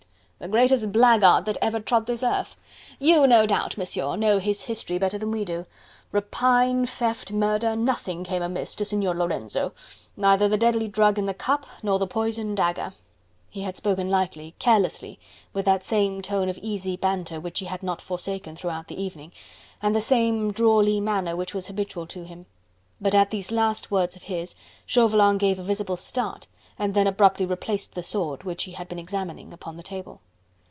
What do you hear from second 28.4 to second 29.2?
which he had been